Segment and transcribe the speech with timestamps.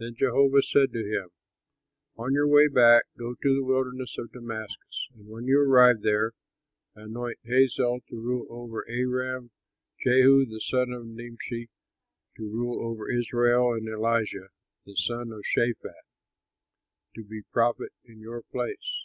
[0.00, 1.28] Then Jehovah said to him,
[2.16, 6.32] "On your way back go to the wilderness of Damascus, and when you arrive there,
[6.96, 9.52] anoint Hazael to rule over Aram,
[10.02, 11.68] Jehu, the son of Nimshi,
[12.36, 14.48] to rule over Israel, and Elisha,
[14.86, 16.02] the son of Shaphat,
[17.14, 19.04] to be prophet in your place.